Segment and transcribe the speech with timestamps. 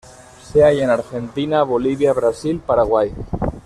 [0.41, 3.13] Se halla en Argentina, Bolivia, Brasil, Paraguay.